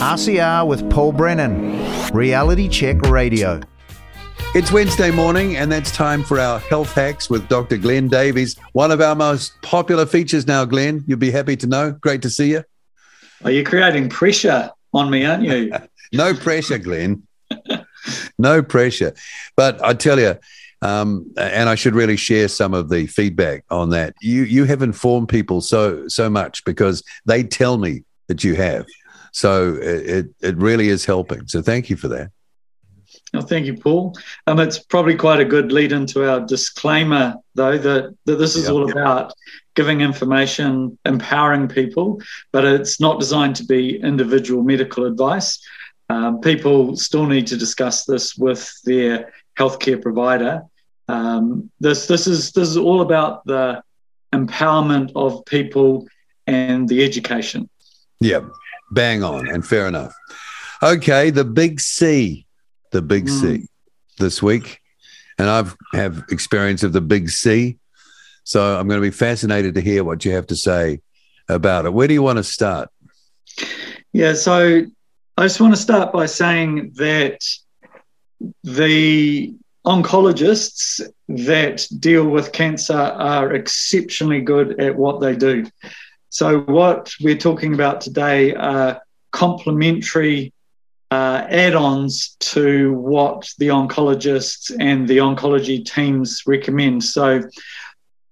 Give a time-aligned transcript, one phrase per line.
[0.00, 1.78] RCR with Paul Brennan,
[2.14, 3.60] Reality Check Radio.
[4.54, 7.76] It's Wednesday morning, and that's time for our health hacks with Dr.
[7.76, 8.56] Glenn Davies.
[8.72, 11.04] One of our most popular features now, Glenn.
[11.06, 11.92] You'll be happy to know.
[11.92, 12.64] Great to see you.
[13.44, 15.70] Are you creating pressure on me, aren't you?
[16.14, 17.22] no pressure, Glenn.
[18.38, 19.12] no pressure.
[19.54, 20.38] But I tell you,
[20.80, 24.14] um, and I should really share some of the feedback on that.
[24.22, 28.86] You you have informed people so so much because they tell me that you have.
[29.32, 31.46] So it it really is helping.
[31.46, 32.30] So thank you for that.
[33.32, 34.16] Oh, thank you, Paul.
[34.46, 38.68] Um, it's probably quite a good lead into our disclaimer, though, that, that this is
[38.68, 39.32] all about
[39.76, 45.60] giving information, empowering people, but it's not designed to be individual medical advice.
[46.08, 50.62] Um, people still need to discuss this with their healthcare provider.
[51.06, 53.82] Um, this this is this is all about the
[54.32, 56.08] empowerment of people
[56.48, 57.68] and the education.
[58.20, 58.40] Yeah,
[58.90, 60.14] bang on, and fair enough.
[60.82, 62.46] Okay, the big C
[62.90, 63.40] the big mm.
[63.40, 63.68] C
[64.18, 64.80] this week.
[65.38, 67.78] And I've have experience of the big C.
[68.44, 71.00] So I'm going to be fascinated to hear what you have to say
[71.48, 71.92] about it.
[71.92, 72.90] Where do you want to start?
[74.12, 74.84] Yeah, so
[75.36, 77.40] I just want to start by saying that
[78.64, 79.54] the
[79.86, 85.66] oncologists that deal with cancer are exceptionally good at what they do.
[86.30, 90.52] So, what we're talking about today are complementary
[91.10, 97.02] uh, add-ons to what the oncologists and the oncology teams recommend.
[97.02, 97.42] So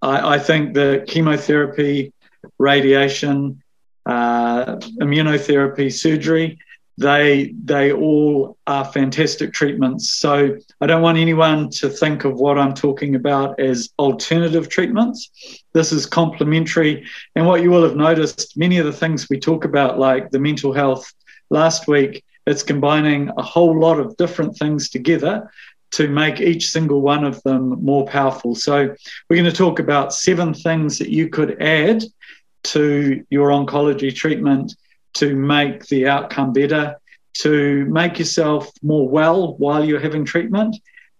[0.01, 2.13] I, I think the chemotherapy,
[2.57, 3.61] radiation,
[4.05, 6.57] uh, immunotherapy, surgery,
[6.99, 10.11] they they all are fantastic treatments.
[10.11, 15.63] So I don't want anyone to think of what I'm talking about as alternative treatments.
[15.71, 17.07] This is complementary.
[17.35, 20.39] And what you will have noticed, many of the things we talk about, like the
[20.39, 21.11] mental health
[21.49, 25.49] last week, it's combining a whole lot of different things together
[25.91, 28.55] to make each single one of them more powerful.
[28.55, 28.93] So,
[29.29, 32.03] we're going to talk about seven things that you could add
[32.63, 34.75] to your oncology treatment
[35.15, 36.95] to make the outcome better,
[37.39, 40.75] to make yourself more well while you're having treatment,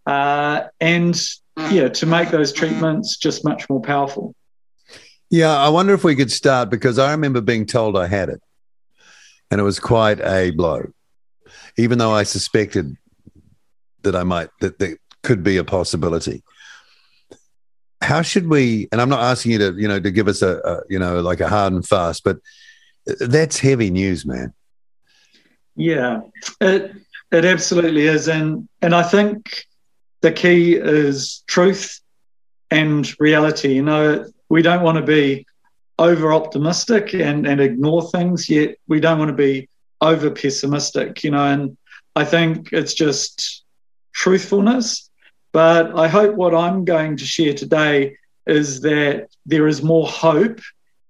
[0.05, 1.21] uh, and
[1.69, 4.33] yeah, to make those treatments just much more powerful.
[5.29, 8.41] Yeah, I wonder if we could start because I remember being told I had it,
[9.51, 10.85] and it was quite a blow
[11.79, 12.97] even though I suspected
[14.03, 16.43] that I might that that could be a possibility.
[18.01, 18.87] How should we?
[18.91, 21.21] And I'm not asking you to you know to give us a, a you know
[21.21, 22.37] like a hard and fast, but
[23.05, 24.53] that's heavy news, man.
[25.75, 26.21] Yeah,
[26.61, 26.93] it
[27.31, 29.65] it absolutely is, and and I think
[30.21, 31.99] the key is truth
[32.71, 33.73] and reality.
[33.73, 35.45] You know, we don't want to be
[35.97, 39.69] over optimistic and and ignore things, yet we don't want to be
[40.01, 41.77] over pessimistic, you know, and
[42.15, 43.63] I think it's just
[44.13, 45.09] truthfulness.
[45.51, 50.59] But I hope what I'm going to share today is that there is more hope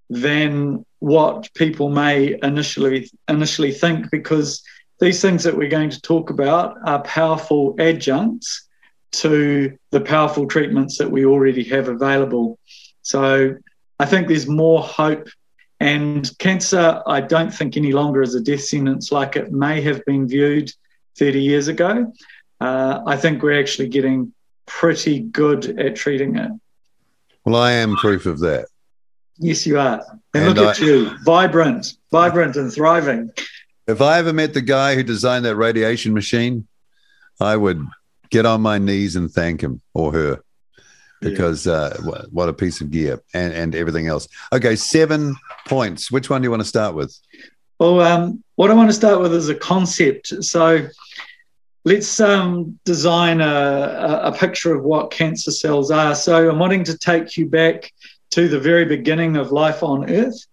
[0.09, 4.63] than what people may initially initially think because
[4.99, 8.67] these things that we're going to talk about are powerful adjuncts
[9.11, 12.59] to the powerful treatments that we already have available.
[13.01, 13.55] So
[13.97, 15.29] I think there's more hope
[15.79, 20.03] and cancer, I don't think any longer is a death sentence like it may have
[20.05, 20.71] been viewed
[21.17, 22.11] 30 years ago.
[22.59, 24.33] Uh, I think we're actually getting
[24.65, 26.51] pretty good at treating it.
[27.45, 28.67] Well, I am proof of that.
[29.39, 30.03] Yes, you are.
[30.33, 33.31] And, and look I, at you, vibrant, vibrant and thriving.
[33.87, 36.67] If I ever met the guy who designed that radiation machine,
[37.39, 37.83] I would
[38.29, 40.43] get on my knees and thank him or her
[41.21, 41.73] because yeah.
[41.73, 44.27] uh, what a piece of gear and, and everything else.
[44.53, 45.35] Okay, seven
[45.67, 46.11] points.
[46.11, 47.17] Which one do you want to start with?
[47.79, 50.27] Well, um, what I want to start with is a concept.
[50.43, 50.87] So
[51.85, 56.13] let's um, design a, a picture of what cancer cells are.
[56.13, 57.91] So I'm wanting to take you back
[58.31, 60.45] to the very beginning of life on Earth.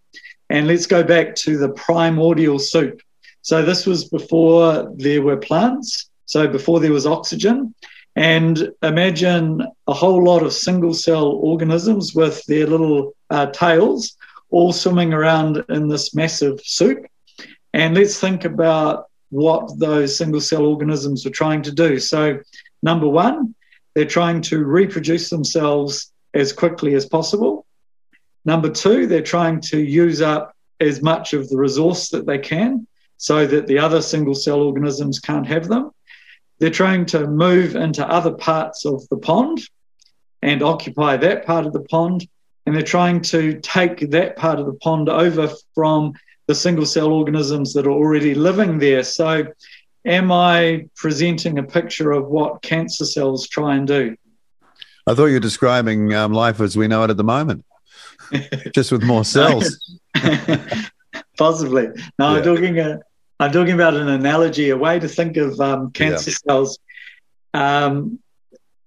[0.49, 3.01] And let's go back to the primordial soup.
[3.43, 7.75] So this was before there were plants, so before there was oxygen.
[8.17, 14.17] And imagine a whole lot of single cell organisms with their little uh, tails
[14.51, 17.05] all swimming around in this massive soup.
[17.75, 21.99] And let's think about what those single cell organisms are trying to do.
[21.99, 22.39] So,
[22.83, 23.55] number one,
[23.95, 27.66] they're trying to reproduce themselves as quickly as possible.
[28.47, 32.87] Number two, they're trying to use up as much of the resource that they can
[33.17, 35.91] so that the other single cell organisms can't have them.
[36.61, 39.63] They're trying to move into other parts of the pond
[40.43, 42.27] and occupy that part of the pond.
[42.65, 46.13] And they're trying to take that part of the pond over from
[46.47, 49.03] the single cell organisms that are already living there.
[49.03, 49.47] So,
[50.05, 54.17] am I presenting a picture of what cancer cells try and do?
[55.07, 57.65] I thought you were describing um, life as we know it at the moment,
[58.75, 59.99] just with more cells.
[61.39, 61.89] Possibly.
[62.19, 62.37] No, yeah.
[62.39, 62.79] I'm talking.
[62.79, 63.01] A,
[63.39, 66.37] I'm talking about an analogy, a way to think of um, cancer yeah.
[66.47, 66.79] cells.
[67.53, 68.19] Um,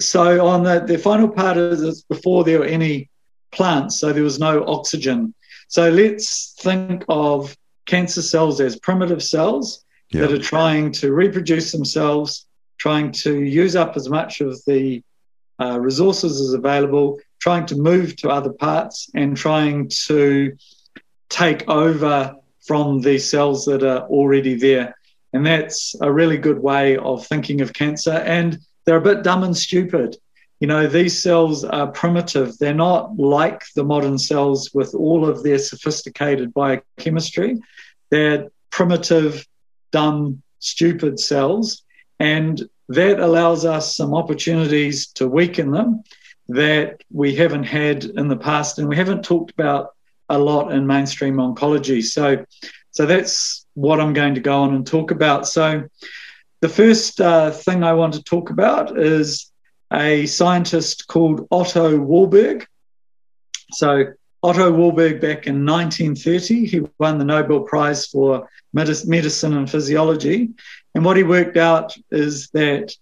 [0.02, 3.10] so on the, the final part is before there were any
[3.52, 5.34] plants, so there was no oxygen.
[5.68, 7.56] So let's think of
[7.86, 10.22] cancer cells as primitive cells yeah.
[10.22, 12.48] that are trying to reproduce themselves,
[12.78, 15.04] trying to use up as much of the
[15.60, 20.56] uh, resources as available, trying to move to other parts, and trying to
[21.30, 24.95] take over from the cells that are already there.
[25.33, 28.12] And that's a really good way of thinking of cancer.
[28.12, 30.18] And they're a bit dumb and stupid.
[30.59, 32.57] You know, these cells are primitive.
[32.57, 37.59] They're not like the modern cells with all of their sophisticated biochemistry.
[38.09, 39.47] They're primitive,
[39.92, 41.83] dumb, stupid cells.
[42.19, 46.03] And that allows us some opportunities to weaken them
[46.50, 49.94] that we haven't had in the past and we haven't talked about
[50.30, 52.04] a lot in mainstream oncology.
[52.04, 52.44] So,
[52.92, 55.48] so that's what I'm going to go on and talk about.
[55.48, 55.88] So,
[56.62, 59.50] the first uh, thing I want to talk about is
[59.94, 62.68] a scientist called Otto Warburg.
[63.72, 64.06] So,
[64.42, 70.50] Otto Warburg, back in 1930, he won the Nobel Prize for Medicine and Physiology.
[70.95, 72.94] And what he worked out is that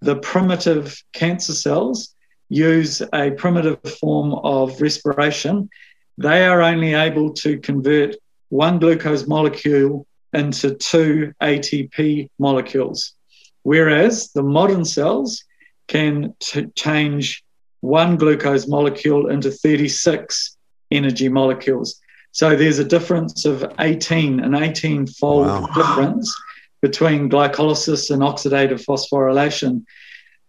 [0.00, 2.14] the primitive cancer cells
[2.50, 5.70] use a primitive form of respiration.
[6.18, 8.16] They are only able to convert
[8.50, 13.14] one glucose molecule into two ATP molecules,
[13.62, 15.44] whereas the modern cells
[15.88, 17.42] can t- change
[17.80, 20.56] one glucose molecule into 36
[20.90, 22.00] energy molecules.
[22.32, 25.66] So there's a difference of 18, an 18 fold wow.
[25.74, 26.32] difference
[26.80, 29.84] between glycolysis and oxidative phosphorylation.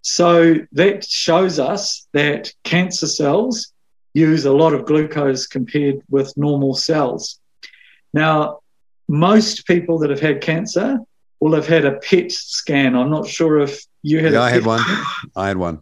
[0.01, 3.71] So that shows us that cancer cells
[4.13, 7.39] use a lot of glucose compared with normal cells.
[8.13, 8.59] Now,
[9.07, 10.99] most people that have had cancer
[11.39, 12.95] will have had a PET scan.
[12.95, 14.33] I'm not sure if you had.
[14.33, 14.81] Yeah, I had one.
[15.35, 15.81] I had one.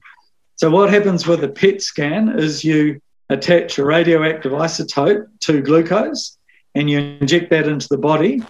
[0.55, 6.37] So what happens with a PET scan is you attach a radioactive isotope to glucose
[6.75, 8.41] and you inject that into the body.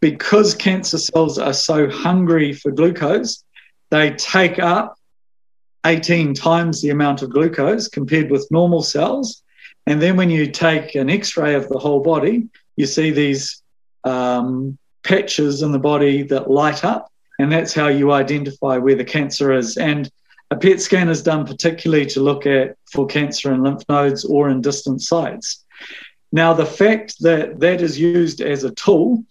[0.00, 3.42] Because cancer cells are so hungry for glucose,
[3.90, 4.97] they take up
[5.86, 9.42] 18 times the amount of glucose compared with normal cells.
[9.86, 13.62] And then when you take an x ray of the whole body, you see these
[14.04, 19.04] um, patches in the body that light up, and that's how you identify where the
[19.04, 19.76] cancer is.
[19.76, 20.10] And
[20.50, 24.48] a PET scan is done particularly to look at for cancer in lymph nodes or
[24.48, 25.64] in distant sites.
[26.32, 29.24] Now, the fact that that is used as a tool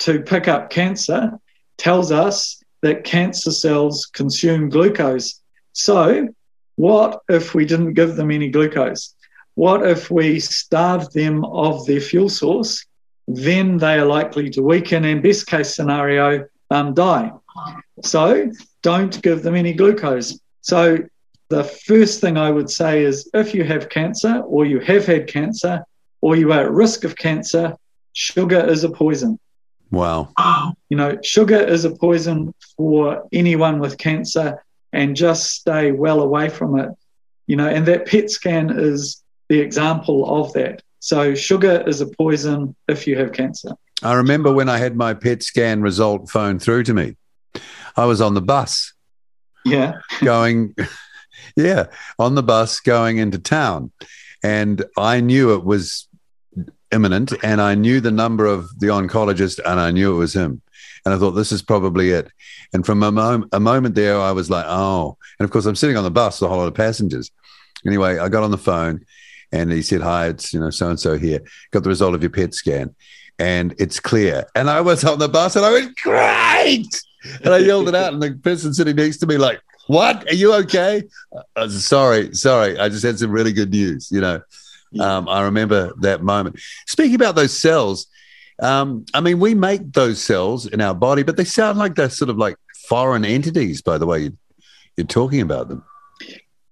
[0.00, 1.38] to pick up cancer
[1.78, 5.40] tells us that cancer cells consume glucose.
[5.72, 6.28] So,
[6.76, 9.14] what if we didn't give them any glucose?
[9.54, 12.84] What if we starved them of their fuel source
[13.28, 17.30] then they are likely to weaken and, best case scenario, um, die.
[18.02, 18.50] So
[18.82, 20.38] don't give them any glucose.
[20.60, 20.98] So
[21.48, 25.26] the first thing I would say is if you have cancer or you have had
[25.26, 25.84] cancer
[26.20, 27.76] or you are at risk of cancer,
[28.12, 29.38] sugar is a poison.
[29.90, 30.30] Wow.
[30.88, 36.48] You know, sugar is a poison for anyone with cancer and just stay well away
[36.48, 36.90] from it.
[37.46, 40.82] You know, and that PET scan is the example of that.
[41.00, 43.70] So sugar is a poison if you have cancer.
[44.02, 47.16] I remember when I had my PET scan result phoned through to me.
[47.96, 48.92] I was on the bus.
[49.64, 49.94] Yeah.
[50.24, 50.74] Going,
[51.56, 51.86] yeah,
[52.18, 53.92] on the bus going into town.
[54.42, 56.08] And I knew it was
[56.90, 60.61] imminent and I knew the number of the oncologist and I knew it was him.
[61.04, 62.30] And I thought, this is probably it.
[62.72, 65.16] And from a, mom- a moment there, I was like, oh.
[65.38, 67.30] And of course, I'm sitting on the bus, a whole lot of passengers.
[67.86, 69.04] Anyway, I got on the phone
[69.52, 71.40] and he said, "Hi, it's you know so and so here.
[71.70, 72.94] Got the result of your PET scan,
[73.38, 77.02] and it's clear." And I was on the bus, and I went, "Great!"
[77.44, 80.26] And I yelled it out, and the person sitting next to me, like, "What?
[80.28, 81.04] Are you okay?"
[81.54, 82.78] I was, sorry, sorry.
[82.78, 84.10] I just had some really good news.
[84.10, 84.40] You know,
[85.00, 86.58] um, I remember that moment.
[86.86, 88.06] Speaking about those cells,
[88.62, 92.08] um, I mean, we make those cells in our body, but they sound like they're
[92.08, 92.56] sort of like
[92.88, 93.82] foreign entities.
[93.82, 94.38] By the way, you,
[94.96, 95.84] you're talking about them.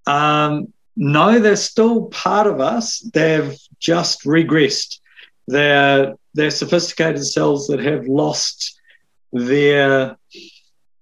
[0.06, 3.00] Um, no, they're still part of us.
[3.00, 5.00] They've just regressed.
[5.48, 8.78] They're they're sophisticated cells that have lost
[9.32, 10.16] their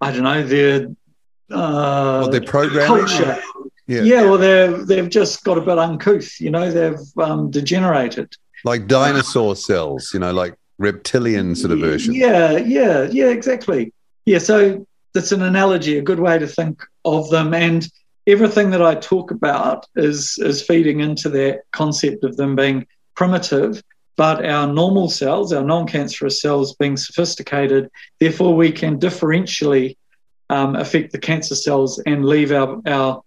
[0.01, 0.87] I don't know their
[1.51, 3.39] uh, well, their programming culture.
[3.87, 4.01] Yeah.
[4.01, 6.39] yeah, well, they've they've just got a bit uncouth.
[6.39, 8.33] You know, they've um, degenerated.
[8.63, 10.11] Like dinosaur cells.
[10.13, 12.15] You know, like reptilian sort of version.
[12.15, 13.93] Yeah, yeah, yeah, exactly.
[14.25, 17.53] Yeah, so that's an analogy, a good way to think of them.
[17.53, 17.87] And
[18.25, 23.83] everything that I talk about is is feeding into that concept of them being primitive,
[24.15, 27.89] but our normal cells, our non-cancerous cells, being sophisticated.
[28.19, 29.97] Therefore, we can differentially
[30.49, 33.21] um, affect the cancer cells and leave our, our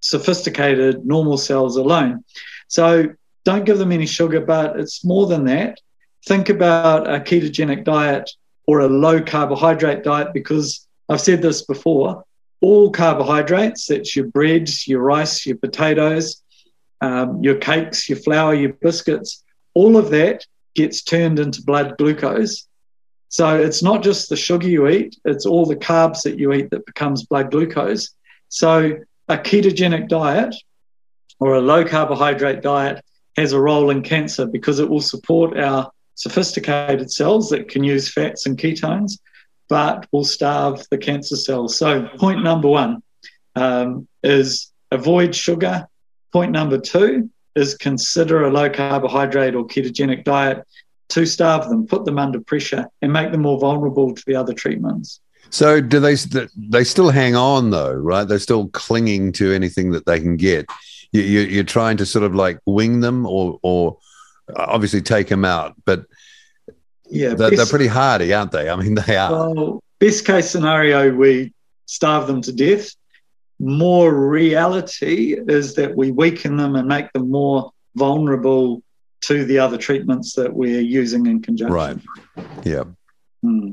[0.00, 2.24] sophisticated normal cells alone.
[2.68, 3.08] So
[3.44, 5.80] don't give them any sugar, but it's more than that.
[6.26, 8.30] Think about a ketogenic diet
[8.66, 12.24] or a low carbohydrate diet because I've said this before.
[12.60, 16.42] All carbohydrates, that's your bread, your rice, your potatoes,
[17.00, 22.66] um, your cakes, your flour, your biscuits, all of that gets turned into blood glucose.
[23.28, 26.70] So it's not just the sugar you eat, it's all the carbs that you eat
[26.70, 28.14] that becomes blood glucose.
[28.48, 30.54] So a ketogenic diet
[31.38, 33.04] or a low carbohydrate diet
[33.36, 38.12] has a role in cancer because it will support our sophisticated cells that can use
[38.12, 39.18] fats and ketones,
[39.68, 41.76] but will starve the cancer cells.
[41.76, 43.02] So, point number one
[43.54, 45.86] um, is avoid sugar.
[46.32, 50.66] Point number two is consider a low carbohydrate or ketogenic diet
[51.08, 54.52] to starve them, put them under pressure, and make them more vulnerable to the other
[54.52, 55.20] treatments.
[55.50, 56.16] So, do they
[56.56, 58.24] they still hang on though, right?
[58.24, 60.66] They're still clinging to anything that they can get.
[61.12, 63.96] You, you, are trying to sort of like wing them, or or
[64.54, 66.04] obviously take them out, but
[67.08, 68.68] yeah, they're, best, they're pretty hardy, aren't they?
[68.68, 69.30] I mean, they are.
[69.30, 71.52] Well, best case scenario, we
[71.86, 72.90] starve them to death.
[73.58, 78.82] More reality is that we weaken them and make them more vulnerable
[79.22, 81.74] to the other treatments that we're using in conjunction.
[81.74, 81.98] Right.
[82.64, 82.84] Yeah.
[83.42, 83.70] Hmm.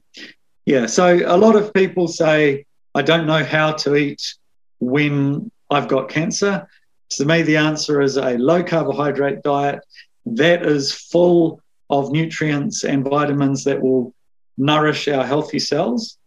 [0.65, 0.86] Yeah.
[0.86, 2.65] So a lot of people say,
[2.96, 4.36] I don't know how to eat
[4.80, 6.68] when I've got cancer.
[7.12, 9.82] To me, the answer is a low carbohydrate diet
[10.25, 14.13] that is full of nutrients and vitamins that will
[14.58, 16.18] nourish our healthy cells.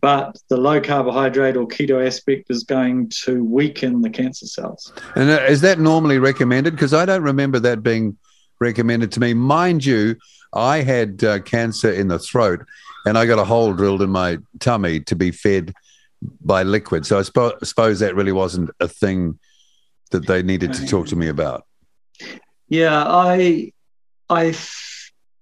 [0.00, 4.90] But the low carbohydrate or keto aspect is going to weaken the cancer cells.
[5.14, 6.74] And uh, is that normally recommended?
[6.74, 8.16] Because I don't remember that being
[8.58, 9.34] recommended to me.
[9.34, 10.16] Mind you,
[10.54, 12.64] I had uh, cancer in the throat
[13.04, 15.74] and I got a hole drilled in my tummy to be fed
[16.40, 17.04] by liquid.
[17.04, 19.38] So I sp- suppose that really wasn't a thing
[20.10, 21.66] that they needed to talk to me about.
[22.72, 23.70] Yeah, I,
[24.30, 24.56] I,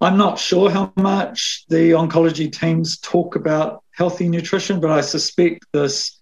[0.00, 5.64] I'm not sure how much the oncology teams talk about healthy nutrition, but I suspect
[5.72, 6.20] this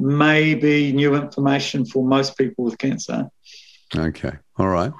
[0.00, 3.28] may be new information for most people with cancer.
[3.94, 4.92] Okay, all right.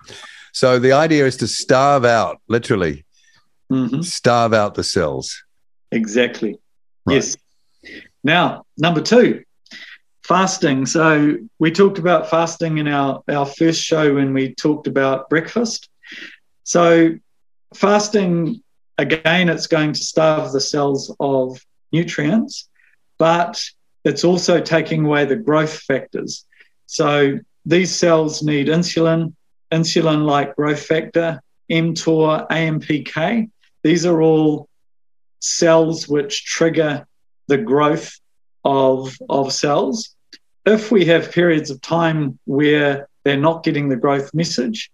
[0.53, 3.05] So the idea is to starve out, literally,
[3.69, 4.03] mm-hmm.
[4.03, 5.43] starve out the cells.
[5.91, 6.61] Exactly.
[7.05, 7.15] Right.
[7.15, 7.37] Yes.
[8.23, 9.43] Now, number two,
[10.29, 10.85] fasting.
[10.85, 15.89] So we talked about fasting in our, our first show when we talked about breakfast.
[16.65, 17.13] So
[17.75, 18.63] fasting,
[18.99, 21.59] again, it's going to starve the cells of
[21.93, 22.69] nutrients,
[23.17, 23.65] but
[24.05, 26.45] it's also taking away the growth factors.
[26.85, 29.35] So these cells need insulin,
[29.73, 33.51] insulin like growth factor, mTOR, AMPK.
[33.83, 34.69] These are all
[35.41, 37.07] cells which trigger
[37.47, 38.13] the growth
[38.63, 40.15] of, of cells.
[40.69, 44.91] If we have periods of time where they're not getting the growth message,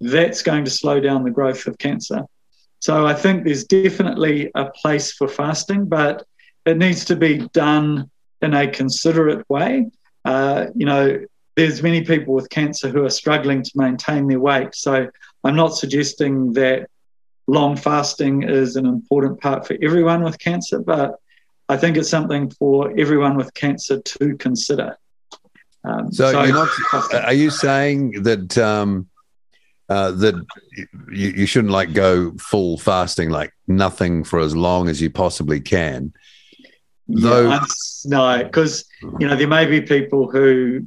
[0.00, 2.22] that's going to slow down the growth of cancer.
[2.80, 6.26] So I think there's definitely a place for fasting, but
[6.64, 9.90] it needs to be done in a considerate way.
[10.24, 11.22] Uh, you know,
[11.56, 14.74] there's many people with cancer who are struggling to maintain their weight.
[14.74, 15.10] So
[15.44, 16.88] I'm not suggesting that
[17.46, 21.16] long fasting is an important part for everyone with cancer, but
[21.68, 24.96] I think it's something for everyone with cancer to consider.
[25.84, 29.08] Um, so, so not, are you saying that um,
[29.88, 30.34] uh, that
[31.10, 35.60] you, you shouldn't like go full fasting, like nothing for as long as you possibly
[35.60, 36.12] can?
[37.08, 37.64] Though, yeah,
[38.04, 38.84] no, because
[39.18, 40.84] you know there may be people who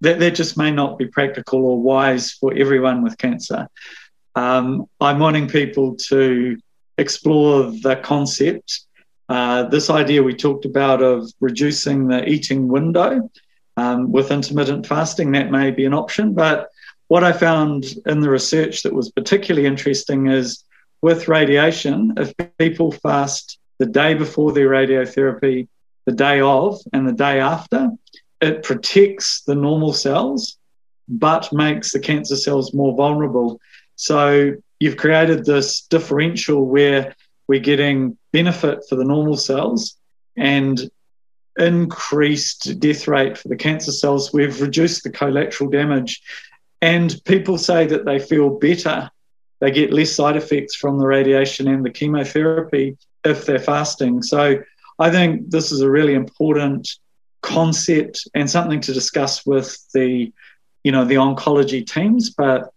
[0.00, 3.68] that, that just may not be practical or wise for everyone with cancer.
[4.34, 6.56] Um, I'm wanting people to
[6.96, 8.86] explore the concept.
[9.28, 13.28] Uh, this idea we talked about of reducing the eating window
[13.78, 16.34] um, with intermittent fasting, that may be an option.
[16.34, 16.70] But
[17.06, 20.64] what I found in the research that was particularly interesting is
[21.00, 25.68] with radiation, if people fast the day before their radiotherapy,
[26.06, 27.90] the day of, and the day after,
[28.40, 30.58] it protects the normal cells,
[31.08, 33.60] but makes the cancer cells more vulnerable.
[33.94, 37.14] So you've created this differential where
[37.46, 39.96] we're getting benefit for the normal cells
[40.36, 40.90] and
[41.58, 44.32] increased death rate for the cancer cells.
[44.32, 46.22] We've reduced the collateral damage.
[46.80, 49.10] And people say that they feel better
[49.60, 54.22] they get less side effects from the radiation and the chemotherapy if they're fasting.
[54.22, 54.60] So
[54.98, 56.88] I think this is a really important
[57.42, 60.32] concept and something to discuss with the,
[60.84, 62.30] you know, the oncology teams.
[62.30, 62.72] But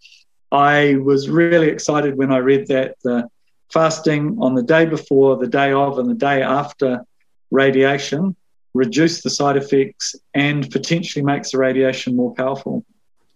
[0.51, 3.29] I was really excited when I read that the
[3.71, 7.05] fasting on the day before, the day of, and the day after
[7.51, 8.35] radiation
[8.73, 12.85] reduce the side effects and potentially makes the radiation more powerful.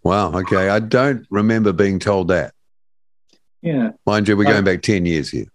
[0.04, 0.32] Wow.
[0.34, 0.70] Okay.
[0.70, 2.54] I don't remember being told that.
[3.62, 3.92] Yeah.
[4.06, 5.48] Mind you, we're going back 10 years here.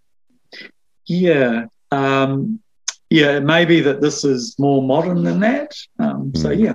[1.06, 1.66] Yeah.
[1.92, 2.60] Um,
[3.08, 5.72] yeah, it may be that this is more modern than that.
[5.98, 6.60] Um, so, Hmm.
[6.60, 6.72] yeah.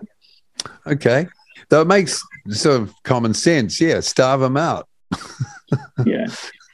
[0.87, 1.27] Okay.
[1.69, 3.79] Though it makes sort of common sense.
[3.81, 3.99] Yeah.
[3.99, 4.87] Starve them out.
[6.05, 6.27] yeah.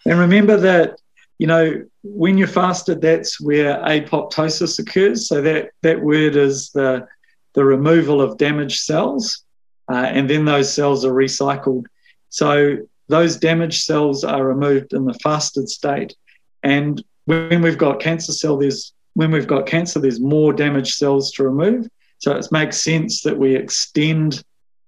[0.06, 1.00] And remember that,
[1.42, 5.28] you know, when you're fasted, that's where apoptosis occurs.
[5.28, 7.08] So that, that word is the,
[7.54, 9.44] the removal of damaged cells,
[9.92, 11.86] uh, and then those cells are recycled.
[12.30, 16.16] So those damaged cells are removed in the fasted state.
[16.62, 21.32] And when we've got cancer cell, there's when we've got cancer, there's more damaged cells
[21.32, 21.88] to remove.
[22.20, 24.44] So it makes sense that we extend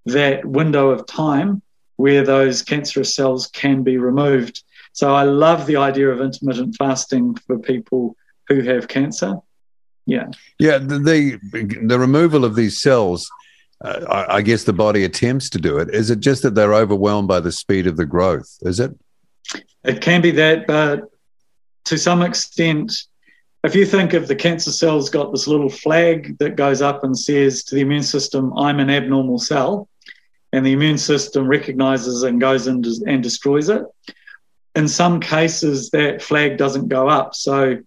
[0.05, 1.63] that window of time
[1.95, 4.63] where those cancerous cells can be removed.
[4.93, 8.15] So I love the idea of intermittent fasting for people
[8.47, 9.35] who have cancer.
[10.05, 10.27] Yeah.
[10.59, 10.77] Yeah.
[10.77, 13.29] The, the, the removal of these cells,
[13.83, 15.89] uh, I, I guess the body attempts to do it.
[15.93, 18.57] Is it just that they're overwhelmed by the speed of the growth?
[18.61, 18.91] Is it?
[19.83, 21.01] It can be that, but
[21.85, 22.93] to some extent,
[23.63, 27.17] if you think of the cancer cells got this little flag that goes up and
[27.17, 29.89] says to the immune system, I'm an abnormal cell,
[30.51, 33.83] and the immune system recognizes and goes and, and destroys it.
[34.75, 37.35] In some cases, that flag doesn't go up.
[37.35, 37.77] So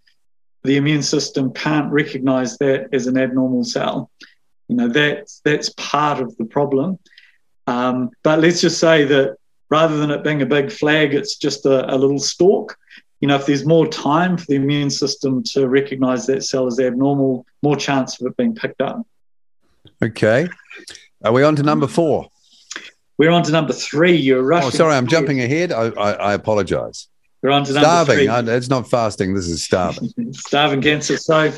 [0.63, 4.11] the immune system can't recognize that as an abnormal cell.
[4.69, 6.99] You know, that's, that's part of the problem.
[7.67, 9.37] Um, but let's just say that
[9.71, 12.77] rather than it being a big flag, it's just a, a little stalk
[13.21, 16.79] you know, if there's more time for the immune system to recognize that cell as
[16.79, 19.07] abnormal, more chance of it being picked up.
[20.03, 20.49] Okay.
[21.25, 22.29] Are we on to number four?
[23.19, 24.17] We're on to number three.
[24.17, 24.69] You're rushing.
[24.69, 25.73] Oh, sorry, I'm jumping ahead.
[25.73, 27.09] I, I, I apologize.
[27.43, 28.17] We're on to number Starving.
[28.17, 28.29] three.
[28.29, 29.35] I, it's not fasting.
[29.35, 30.13] This is starving.
[30.33, 31.17] starving cancer.
[31.17, 31.53] So,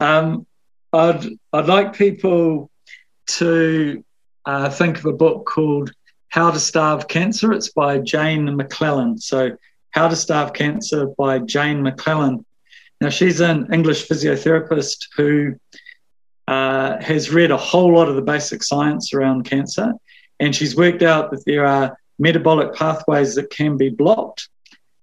[0.00, 0.46] um,
[0.92, 2.70] I'd I'd like people
[3.26, 4.04] to
[4.44, 5.92] uh, think of a book called
[6.28, 7.52] How to Starve Cancer.
[7.52, 9.20] It's by Jane McLelland.
[9.20, 9.56] So,
[9.90, 12.44] How to Starve Cancer by Jane McLelland.
[13.00, 15.56] Now, she's an English physiotherapist who
[16.48, 19.92] uh, has read a whole lot of the basic science around cancer,
[20.40, 24.48] and she's worked out that there are metabolic pathways that can be blocked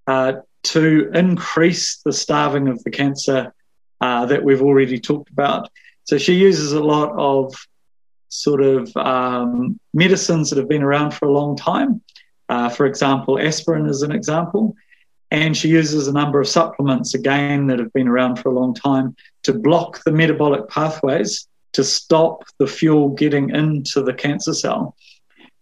[0.08, 3.54] uh, to increase the starving of the cancer
[4.02, 5.70] uh, that we've already talked about.
[6.06, 7.54] So she uses a lot of
[8.30, 12.02] sort of um, medicines that have been around for a long time.
[12.50, 14.76] Uh, for example, aspirin is an example.
[15.32, 18.74] And she uses a number of supplements, again, that have been around for a long
[18.74, 24.96] time to block the metabolic pathways to stop the fuel getting into the cancer cell.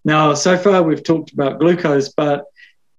[0.03, 2.45] Now, so far we've talked about glucose, but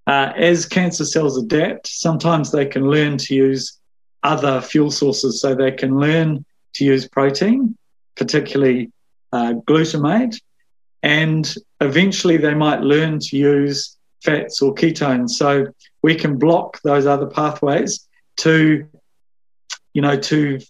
[0.07, 3.79] uh, as cancer cells adapt, sometimes they can learn to use
[4.23, 5.41] other fuel sources.
[5.41, 7.77] So they can learn to use protein,
[8.17, 8.91] particularly
[9.33, 10.41] uh, glutamate,
[11.03, 15.31] and eventually they might learn to use fats or ketones.
[15.31, 15.67] So
[16.03, 18.87] we can block those other pathways to,
[19.93, 20.61] you know, to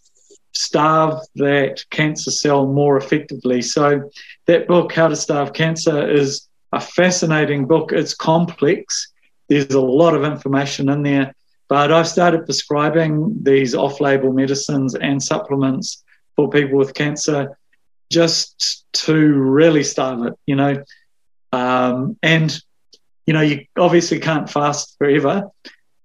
[0.55, 3.63] starve that cancer cell more effectively.
[3.63, 4.11] So
[4.47, 7.93] that book, How to Starve Cancer, is a fascinating book.
[7.93, 9.13] It's complex.
[9.49, 11.35] There's a lot of information in there.
[11.69, 16.03] But I've started prescribing these off label medicines and supplements
[16.37, 17.57] for people with cancer
[18.11, 20.83] just to really starve it, you know.
[21.53, 22.59] Um, and,
[23.27, 25.51] you know, you obviously can't fast forever.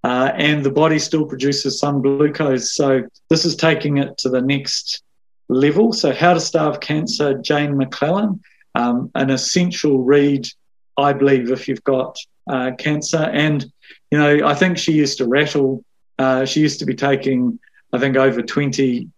[0.08, 2.74] Uh, and the body still produces some glucose.
[2.74, 5.04] So this is taking it to the next
[5.50, 5.92] level.
[5.92, 8.40] So, How to Starve Cancer, Jane McLelland,
[8.74, 10.48] um, an essential read,
[10.96, 12.18] I believe, if you've got
[12.50, 13.18] uh, cancer.
[13.18, 13.66] And,
[14.10, 15.84] you know, I think she used to rattle.
[16.18, 17.60] Uh, she used to be taking,
[17.92, 19.10] I think, over 20,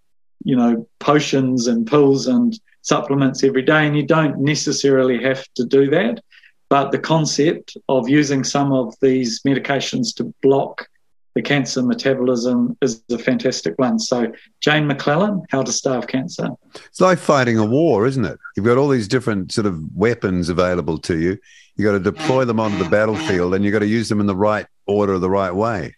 [0.44, 3.86] you know, potions and pills and supplements every day.
[3.86, 6.24] And you don't necessarily have to do that.
[6.70, 10.88] But the concept of using some of these medications to block
[11.36, 14.00] the cancer metabolism is a fantastic one.
[14.00, 16.50] So, Jane McLelland, How to Starve Cancer.
[16.76, 18.38] It's like fighting a war, isn't it?
[18.56, 21.38] You've got all these different sort of weapons available to you.
[21.76, 24.26] You've got to deploy them onto the battlefield and you've got to use them in
[24.26, 25.96] the right order, the right way.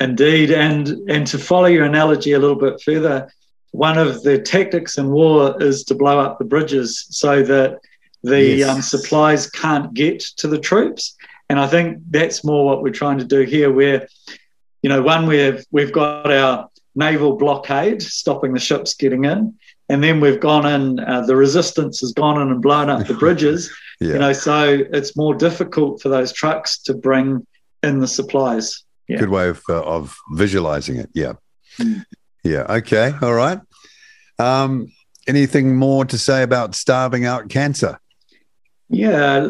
[0.00, 0.50] Indeed.
[0.50, 3.30] And, and to follow your analogy a little bit further,
[3.72, 7.78] one of the tactics in war is to blow up the bridges so that
[8.22, 8.68] the Yes.
[8.68, 11.14] um, supplies can't get to the troops.
[11.48, 14.06] And I think that's more what we're trying to do here, where,
[14.82, 19.54] you know, one, we've, we've got our naval blockade stopping the ships getting in.
[19.88, 23.14] And then we've gone in, uh, the resistance has gone in and blown up the
[23.24, 23.70] bridges.
[24.00, 24.12] yeah.
[24.12, 27.44] You know, so it's more difficult for those trucks to bring
[27.82, 28.84] in the supplies.
[29.08, 29.18] Yeah.
[29.18, 31.10] Good way of, uh, of visualizing it.
[31.14, 31.32] Yeah.
[31.78, 32.04] Mm.
[32.44, 32.66] Yeah.
[32.68, 33.12] Okay.
[33.20, 33.58] All right.
[34.38, 34.92] Um,
[35.26, 37.98] anything more to say about starving out cancer?
[38.90, 39.48] Yeah.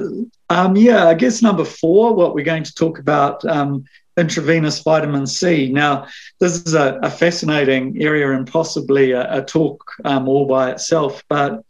[0.48, 1.07] Um, yeah.
[1.07, 3.85] I guess number four, what we're going to talk about um,
[4.16, 5.70] intravenous vitamin C.
[5.72, 6.07] Now,
[6.38, 11.24] this is a, a fascinating area and possibly a, a talk um, all by itself,
[11.29, 11.64] but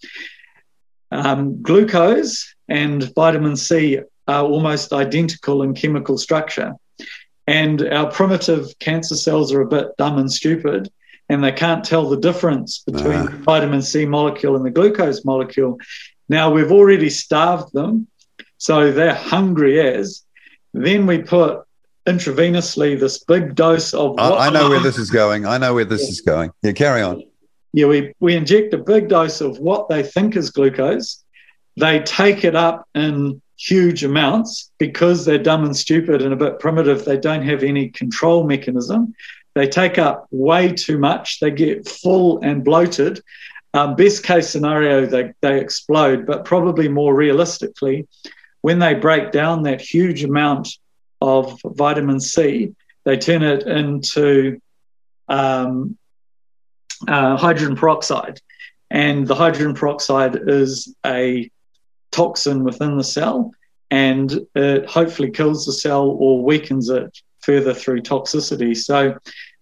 [1.10, 6.74] um, glucose and vitamin C are almost identical in chemical structure.
[7.46, 10.90] And our primitive cancer cells are a bit dumb and stupid,
[11.28, 13.24] and they can't tell the difference between uh.
[13.24, 15.78] the vitamin C molecule and the glucose molecule.
[16.30, 18.06] Now, we've already starved them,
[18.56, 20.22] so they're hungry as.
[20.72, 21.64] Then we put
[22.06, 24.16] intravenously this big dose of.
[24.16, 25.44] I, I know where this is going.
[25.44, 26.08] I know where this yeah.
[26.08, 26.52] is going.
[26.62, 27.24] Yeah, carry on.
[27.72, 31.24] Yeah, we, we inject a big dose of what they think is glucose.
[31.76, 36.60] They take it up in huge amounts because they're dumb and stupid and a bit
[36.60, 37.04] primitive.
[37.04, 39.16] They don't have any control mechanism.
[39.56, 41.40] They take up way too much.
[41.40, 43.20] They get full and bloated.
[43.72, 48.08] Um, best case scenario, they, they explode, but probably more realistically,
[48.62, 50.68] when they break down that huge amount
[51.22, 54.60] of vitamin C, they turn it into
[55.28, 55.96] um,
[57.06, 58.40] uh, hydrogen peroxide.
[58.90, 61.50] And the hydrogen peroxide is a
[62.10, 63.52] toxin within the cell
[63.90, 68.76] and it hopefully kills the cell or weakens it further through toxicity.
[68.76, 69.16] So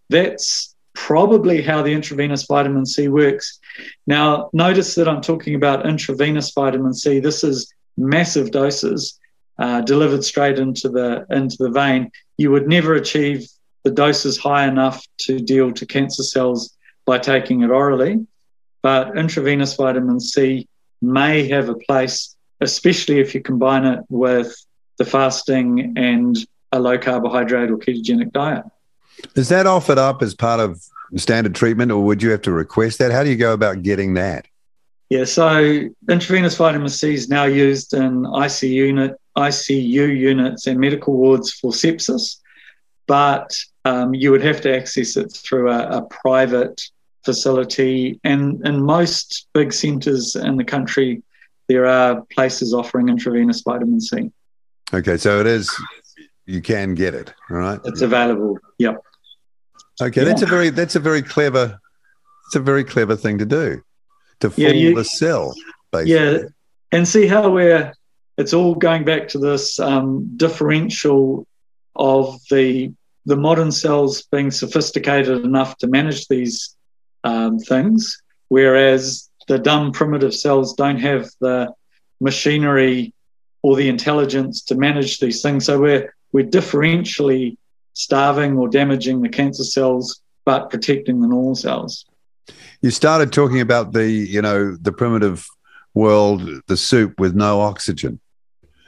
[0.09, 0.75] that's
[1.07, 3.59] probably how the intravenous vitamin C works.
[4.07, 7.21] Now, notice that I'm talking about intravenous vitamin C.
[7.21, 9.19] This is massive doses
[9.59, 13.49] uh, delivered straight into the into the vein, you would never achieve
[13.85, 18.27] the doses high enough to deal to cancer cells by taking it orally.
[18.83, 20.69] But intravenous vitamin C
[21.03, 24.55] may have a place, especially if you combine it with
[24.99, 26.37] the fasting and
[26.71, 28.65] a low carbohydrate or ketogenic diet.
[29.35, 30.83] Is that offered up as part of
[31.17, 33.11] standard treatment, or would you have to request that?
[33.11, 34.47] How do you go about getting that?
[35.11, 41.15] Yeah, so intravenous vitamin C is now used in ICU unit, ICU units and medical
[41.15, 42.37] wards for sepsis,
[43.07, 46.83] but um, you would have to access it through a, a private
[47.25, 48.21] facility.
[48.23, 51.23] And in most big centres in the country,
[51.69, 54.31] there are places offering intravenous vitamin C.
[54.93, 55.75] Okay, so it is,
[56.45, 57.81] you can get it, all right?
[57.85, 59.03] It's available, yep.
[60.01, 60.29] Okay, yeah.
[60.29, 61.81] that's a very that's a very clever
[62.47, 63.83] it's a very clever thing to do
[64.41, 65.55] to fool yeah, you, the cell.
[65.91, 66.15] Basically.
[66.15, 66.39] Yeah,
[66.93, 67.93] and see how we're
[68.37, 71.47] it's all going back to this um, differential
[71.97, 72.93] of the
[73.27, 76.75] the modern cells being sophisticated enough to manage these
[77.25, 81.73] um, things, whereas the dumb primitive cells don't have the
[82.21, 83.13] machinery
[83.63, 85.67] or the intelligence to manage these things.
[85.67, 87.57] So we're we're differentially
[87.99, 92.07] starving or damaging the cancer cells, but protecting the normal cells.
[92.81, 95.47] You started talking about the you know the primitive
[95.95, 98.21] world, the soup with no oxygen.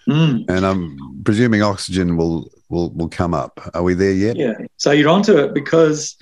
[0.09, 0.49] Mm.
[0.49, 3.61] And I'm presuming oxygen will, will will come up.
[3.75, 4.37] Are we there yet?
[4.37, 4.55] Yeah.
[4.77, 6.17] So you're onto it because,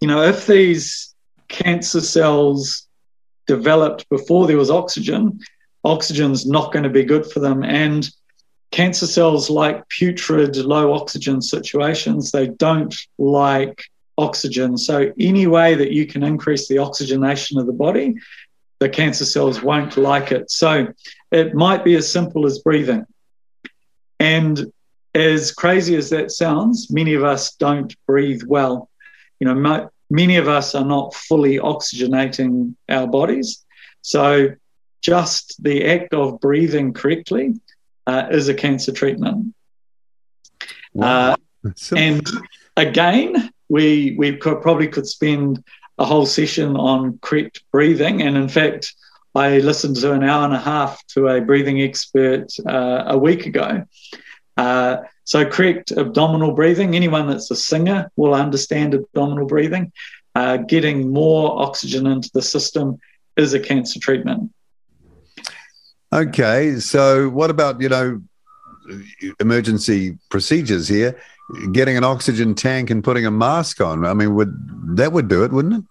[0.00, 1.14] you know, if these
[1.48, 2.86] cancer cells
[3.46, 5.40] developed before there was oxygen,
[5.82, 7.64] oxygen's not going to be good for them.
[7.64, 8.08] And
[8.74, 12.32] cancer cells like putrid, low oxygen situations.
[12.32, 13.84] They don't like
[14.18, 14.76] oxygen.
[14.76, 18.16] So any way that you can increase the oxygenation of the body,
[18.80, 20.50] the cancer cells won't like it.
[20.50, 20.88] So
[21.30, 23.06] it might be as simple as breathing.
[24.18, 24.72] And
[25.14, 28.90] as crazy as that sounds, many of us don't breathe well.
[29.38, 33.64] You know, many of us are not fully oxygenating our bodies.
[34.02, 34.48] So
[35.00, 37.54] just the act of breathing correctly
[38.06, 39.54] uh, is a cancer treatment.
[40.92, 41.36] Wow.
[41.64, 42.26] Uh, and
[42.76, 45.62] again, we we could, probably could spend
[45.98, 48.22] a whole session on correct breathing.
[48.22, 48.94] And in fact,
[49.34, 53.46] I listened to an hour and a half to a breathing expert uh, a week
[53.46, 53.84] ago.
[54.56, 56.94] Uh, so, correct abdominal breathing.
[56.94, 59.92] Anyone that's a singer will understand abdominal breathing.
[60.34, 62.98] Uh, getting more oxygen into the system
[63.36, 64.52] is a cancer treatment.
[66.14, 68.22] Okay, so what about you know
[69.40, 71.20] emergency procedures here?
[71.72, 74.06] Getting an oxygen tank and putting a mask on.
[74.06, 75.84] I mean, would that would do it, wouldn't it?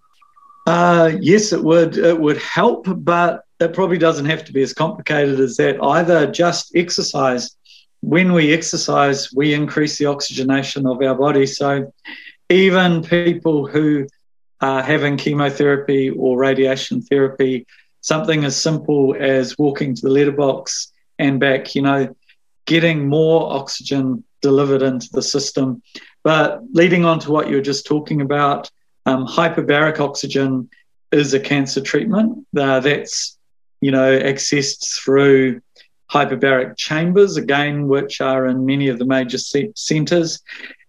[0.66, 1.98] Uh, yes, it would.
[1.98, 6.32] It would help, but it probably doesn't have to be as complicated as that either.
[6.32, 7.58] Just exercise.
[8.00, 11.46] when we exercise, we increase the oxygenation of our body.
[11.46, 11.94] So
[12.50, 14.08] even people who
[14.60, 17.66] are having chemotherapy or radiation therapy,
[18.04, 22.14] something as simple as walking to the letterbox and back, you know,
[22.66, 25.82] getting more oxygen delivered into the system.
[26.22, 28.70] But leading on to what you were just talking about,
[29.06, 30.70] um, hyperbaric oxygen
[31.12, 33.38] is a cancer treatment uh, that's,
[33.80, 35.62] you know, accessed through
[36.12, 39.38] hyperbaric chambers, again, which are in many of the major
[39.76, 40.42] centres.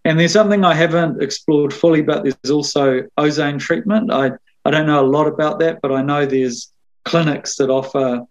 [0.04, 4.12] And there's something I haven't explored fully, but there's also ozone treatment.
[4.12, 4.32] I,
[4.64, 6.73] I don't know a lot about that, but I know there's
[7.04, 8.22] clinics that offer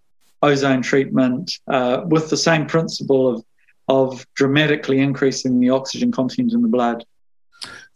[0.42, 3.46] ozone treatment uh, with the same principle of,
[3.88, 7.06] of dramatically increasing the oxygen content in the blood.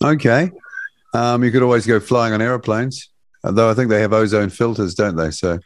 [0.03, 0.51] Okay.
[1.13, 3.09] Um, you could always go flying on aeroplanes,
[3.43, 5.31] though I think they have ozone filters, don't they?
[5.31, 5.59] So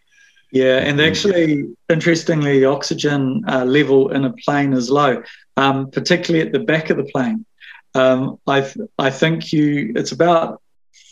[0.51, 5.23] yeah, and actually, interestingly, the oxygen uh, level in a plane is low,
[5.55, 7.45] um, particularly at the back of the plane.
[7.95, 8.69] Um, I
[8.99, 10.60] I think you it's about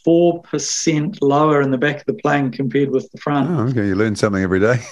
[0.04, 3.50] four percent lower in the back of the plane compared with the front.
[3.50, 4.80] Oh, okay, you learn something every day.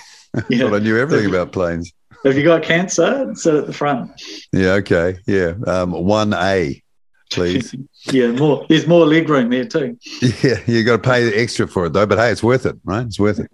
[0.49, 0.67] Yeah.
[0.67, 1.91] I knew everything about planes.
[2.23, 3.33] Have you got cancer?
[3.33, 4.11] Sit at the front.
[4.51, 4.73] Yeah.
[4.73, 5.17] Okay.
[5.25, 5.53] Yeah.
[5.65, 6.83] Um, one A,
[7.31, 7.73] please.
[8.11, 8.27] yeah.
[8.31, 8.65] More.
[8.69, 9.97] There's more leg room there too.
[10.43, 10.59] Yeah.
[10.67, 13.05] You got to pay extra for it though, but hey, it's worth it, right?
[13.05, 13.49] It's worth it.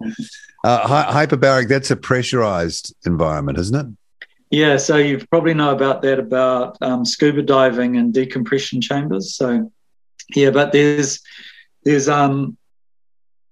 [0.64, 3.96] Uh, hyperbaric, that's a pressurized environment, isn't it?
[4.50, 9.34] Yeah, so you probably know about that about um, scuba diving and decompression chambers.
[9.34, 9.70] So,
[10.34, 11.20] yeah, but there's
[11.84, 12.56] there's um,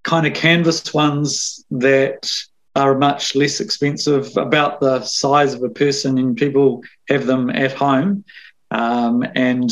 [0.02, 2.30] kind of canvas ones that
[2.74, 7.72] are much less expensive, about the size of a person, and people have them at
[7.72, 8.24] home,
[8.70, 9.70] um, and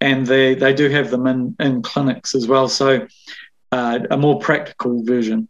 [0.00, 2.68] and they they do have them in in clinics as well.
[2.68, 3.06] So,
[3.70, 5.48] uh, a more practical version.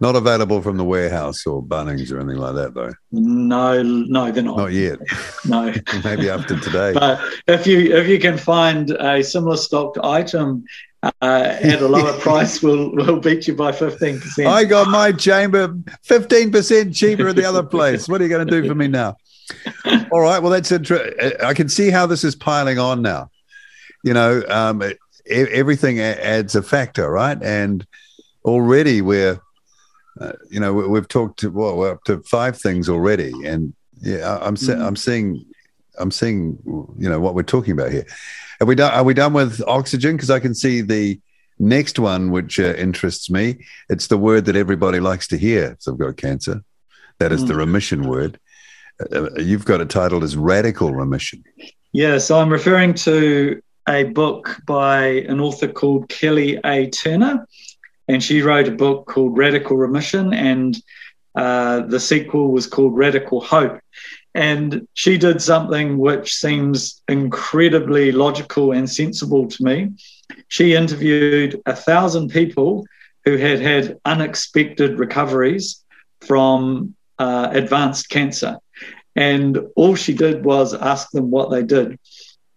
[0.00, 2.94] Not available from the warehouse or Bunnings or anything like that, though.
[3.12, 4.56] No, no, they're not.
[4.56, 4.98] Not yet.
[5.46, 5.74] No.
[6.04, 6.94] Maybe after today.
[6.94, 10.64] But if you if you can find a similar stocked item
[11.02, 14.48] uh, at a lower price, we'll we'll beat you by fifteen percent.
[14.48, 18.08] I got my chamber fifteen percent cheaper at the other place.
[18.08, 19.16] What are you going to do for me now?
[20.10, 20.38] All right.
[20.38, 21.12] Well, that's interesting.
[21.44, 23.30] I can see how this is piling on now.
[24.02, 24.82] You know, um,
[25.28, 27.36] everything adds a factor, right?
[27.42, 27.86] And
[28.44, 29.38] already we're
[30.20, 33.74] uh, you know, we, have talked to well, we're up to five things already, and
[34.00, 34.82] yeah, I'm mm-hmm.
[34.82, 35.44] I'm seeing
[35.98, 36.58] I'm seeing
[36.98, 38.06] you know what we're talking about here.
[38.60, 38.92] Are we done?
[38.92, 40.16] Are we done with oxygen?
[40.16, 41.18] Because I can see the
[41.58, 43.64] next one, which uh, interests me.
[43.88, 45.76] It's the word that everybody likes to hear.
[45.78, 46.62] So I've got cancer.
[47.18, 47.48] That is mm.
[47.48, 48.38] the remission word.
[49.00, 51.44] Uh, uh, you've got it titled as radical remission.
[51.92, 56.88] Yeah, so I'm referring to a book by an author called Kelly A.
[56.90, 57.46] Turner,
[58.10, 60.76] and she wrote a book called Radical Remission, and
[61.36, 63.78] uh, the sequel was called Radical Hope.
[64.34, 69.92] And she did something which seems incredibly logical and sensible to me.
[70.48, 72.84] She interviewed a thousand people
[73.24, 75.84] who had had unexpected recoveries
[76.20, 78.58] from uh, advanced cancer.
[79.14, 81.96] And all she did was ask them what they did.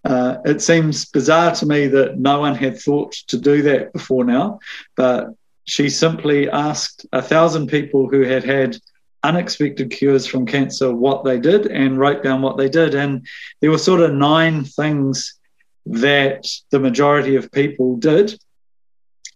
[0.04, 4.24] Uh, it seems bizarre to me that no one had thought to do that before
[4.24, 4.60] now,
[4.96, 5.30] but
[5.66, 8.78] she simply asked a thousand people who had had
[9.24, 12.94] unexpected cures from cancer what they did and wrote down what they did.
[12.94, 13.26] And
[13.62, 15.40] there were sort of nine things
[15.86, 18.38] that the majority of people did.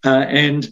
[0.06, 0.70] Uh, and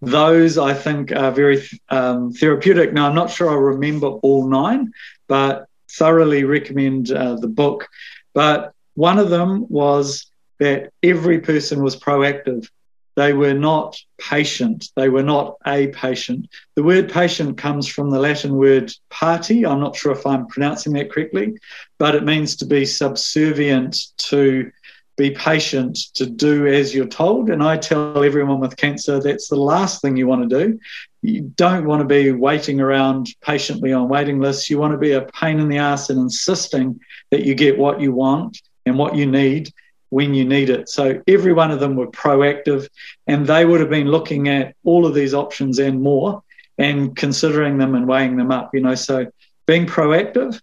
[0.00, 2.92] those I think are very um, therapeutic.
[2.92, 4.92] Now, I'm not sure I'll remember all nine,
[5.28, 7.88] but thoroughly recommend uh, the book.
[8.32, 10.26] But one of them was
[10.58, 12.68] that every person was proactive.
[13.14, 14.88] They were not patient.
[14.96, 16.48] They were not a patient.
[16.76, 19.66] The word patient comes from the Latin word party.
[19.66, 21.54] I'm not sure if I'm pronouncing that correctly,
[21.98, 23.96] but it means to be subservient,
[24.28, 24.70] to
[25.18, 27.50] be patient, to do as you're told.
[27.50, 30.78] And I tell everyone with cancer that's the last thing you want to do.
[31.20, 34.70] You don't want to be waiting around patiently on waiting lists.
[34.70, 36.98] You want to be a pain in the ass and insisting
[37.30, 39.72] that you get what you want and what you need
[40.12, 40.90] when you need it.
[40.90, 42.86] So every one of them were proactive
[43.26, 46.42] and they would have been looking at all of these options and more
[46.76, 48.94] and considering them and weighing them up, you know.
[48.94, 49.26] So
[49.66, 50.60] being proactive,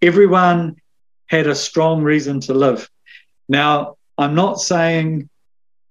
[0.00, 0.76] everyone
[1.26, 2.88] had a strong reason to live.
[3.48, 5.28] Now, I'm not saying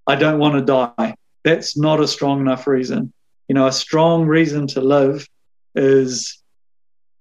[0.07, 1.15] I don't want to die.
[1.43, 3.11] That's not a strong enough reason.
[3.49, 5.27] You know, a strong reason to live
[5.75, 6.41] is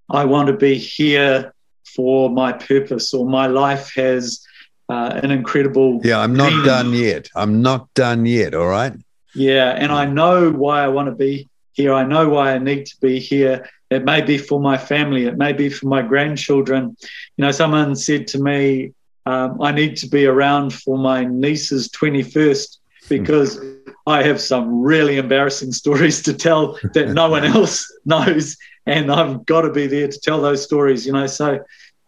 [0.08, 1.52] I want to be here
[1.96, 4.46] for my purpose or my life has
[4.88, 6.01] uh, an incredible.
[6.05, 6.64] Yeah, I'm not team.
[6.64, 7.29] done yet.
[7.35, 8.55] I'm not done yet.
[8.55, 8.92] All right.
[9.35, 11.92] Yeah, and I know why I want to be here.
[11.92, 13.68] I know why I need to be here.
[13.90, 15.27] It may be for my family.
[15.27, 16.97] It may be for my grandchildren.
[17.37, 18.92] You know, someone said to me,
[19.27, 23.59] um, I need to be around for my niece's 21st because
[24.07, 28.57] I have some really embarrassing stories to tell that no one else knows.
[28.87, 31.27] And I've got to be there to tell those stories, you know.
[31.27, 31.61] So,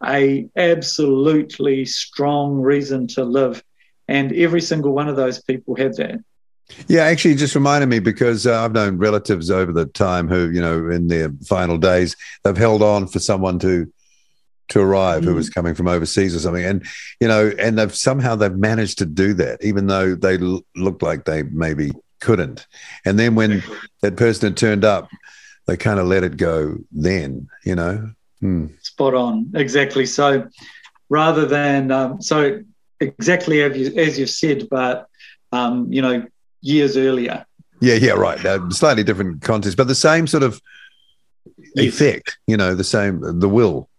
[0.05, 3.63] a absolutely strong reason to live.
[4.07, 6.23] And every single one of those people had that.
[6.87, 10.61] Yeah, actually, just reminded me because uh, I've known relatives over the time who, you
[10.61, 13.91] know, in their final days, they've held on for someone to
[14.69, 15.25] to arrive mm.
[15.25, 16.85] who was coming from overseas or something, and
[17.21, 21.01] you know, and they've somehow they've managed to do that, even though they l- looked
[21.01, 22.67] like they maybe couldn't.
[23.05, 23.63] And then when
[24.01, 25.07] that person had turned up,
[25.67, 26.79] they kind of let it go.
[26.91, 28.83] Then, you know, mm.
[28.83, 30.05] spot on, exactly.
[30.05, 30.47] So,
[31.09, 32.61] rather than um, so
[32.99, 35.07] exactly as you as you've said, but
[35.51, 36.25] um, you know
[36.61, 37.45] years earlier.
[37.79, 38.43] Yeah, yeah, right.
[38.43, 40.59] Uh, slightly different context, but the same sort of
[41.75, 41.85] yes.
[41.85, 42.37] effect.
[42.47, 43.89] You know, the same the will.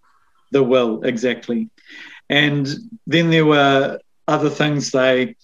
[0.50, 1.68] The will, exactly.
[2.30, 2.68] And
[3.06, 4.90] then there were other things.
[4.90, 5.36] They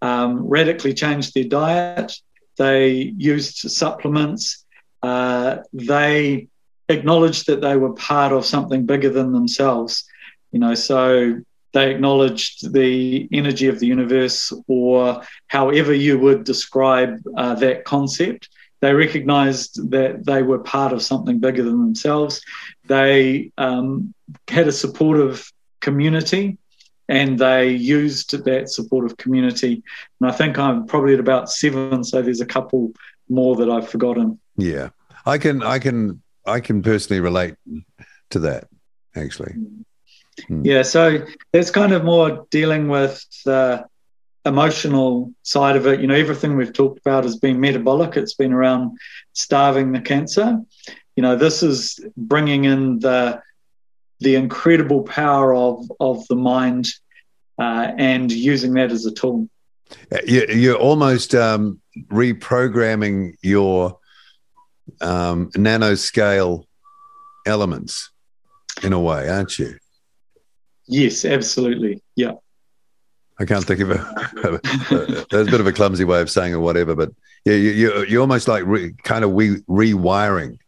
[0.00, 2.14] um, radically changed their diet.
[2.56, 4.64] They used supplements.
[5.02, 6.48] Uh, they
[6.92, 10.04] acknowledged that they were part of something bigger than themselves.
[10.50, 11.40] You know, so
[11.72, 18.48] they acknowledged the energy of the universe, or however you would describe uh, that concept.
[18.80, 22.42] They recognized that they were part of something bigger than themselves.
[22.86, 24.12] They um,
[24.48, 25.50] had a supportive
[25.80, 26.58] community
[27.08, 29.82] and they used that supportive community.
[30.20, 32.92] And I think I'm probably at about seven, so there's a couple
[33.28, 34.40] more that I've forgotten.
[34.56, 34.90] Yeah,
[35.26, 37.54] I can, I can, I can personally relate
[38.30, 38.68] to that
[39.14, 39.54] actually.
[40.48, 40.64] Mm.
[40.64, 43.84] Yeah, so that's kind of more dealing with the
[44.44, 46.00] emotional side of it.
[46.00, 48.98] You know, everything we've talked about has been metabolic, it's been around
[49.34, 50.60] starving the cancer.
[51.16, 53.42] You know, this is bringing in the
[54.20, 56.88] the incredible power of of the mind
[57.58, 59.48] uh, and using that as a tool.
[60.26, 63.98] You're almost um, reprogramming your
[65.00, 66.64] um, nanoscale
[67.46, 68.10] elements
[68.82, 69.76] in a way, aren't you?
[70.86, 72.02] Yes, absolutely.
[72.16, 72.32] Yeah.
[73.38, 74.60] I can't think of a,
[75.30, 77.10] there's a bit of a clumsy way of saying or whatever, but
[77.44, 80.58] yeah, you, you, you're almost like re, kind of re, rewiring.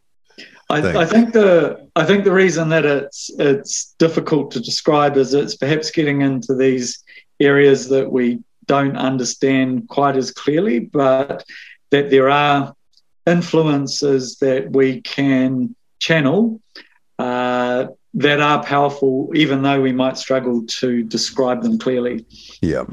[0.71, 5.35] I, I, think the I think the reason that it's it's difficult to describe is
[5.35, 7.05] it's perhaps getting into these
[7.39, 11.45] areas that we don't understand quite as clearly, but
[11.91, 12.75] that there are
[13.27, 16.61] influences that we can channel
[17.19, 22.25] uh, that are powerful, even though we might struggle to describe them clearly.
[22.61, 22.85] Yeah.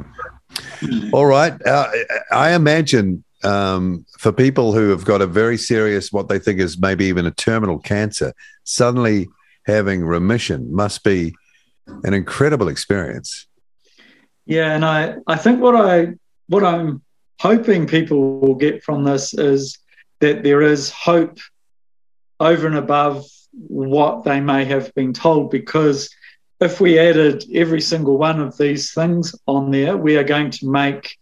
[1.13, 1.53] All right.
[1.65, 1.87] Uh,
[2.31, 6.79] I imagine um, for people who have got a very serious, what they think is
[6.79, 9.29] maybe even a terminal cancer, suddenly
[9.65, 11.35] having remission must be
[12.03, 13.47] an incredible experience.
[14.45, 16.13] Yeah, and I, I think what I
[16.47, 17.01] what I'm
[17.39, 19.77] hoping people will get from this is
[20.21, 21.37] that there is hope
[22.39, 26.09] over and above what they may have been told because
[26.59, 30.69] if we added every single one of these things on there, we are going to
[30.69, 31.17] make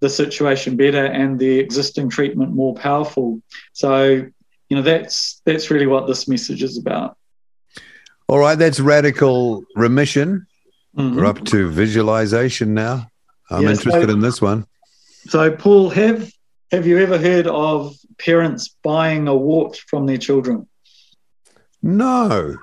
[0.00, 3.42] the situation better and the existing treatment more powerful.
[3.74, 4.26] So,
[4.68, 7.16] you know, that's that's really what this message is about.
[8.26, 10.46] All right, that's radical remission.
[10.96, 11.16] Mm-hmm.
[11.16, 13.08] We're up to visualization now.
[13.50, 14.66] I'm yeah, interested so, in this one.
[15.26, 16.32] So, Paul, have
[16.72, 20.68] have you ever heard of parents buying a wart from their children?
[21.82, 22.56] No.